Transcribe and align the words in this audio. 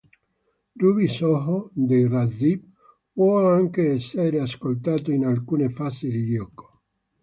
Ruby 0.79 1.07
Soho 1.07 1.69
dei 1.75 2.07
Rancid 2.07 2.63
può 3.13 3.47
anche 3.47 3.91
essere 3.91 4.39
ascoltato 4.39 5.11
in 5.11 5.25
alcune 5.25 5.69
fasi 5.69 6.09
di 6.09 6.27
gioco. 6.35 6.81